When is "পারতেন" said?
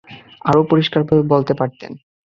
1.53-1.91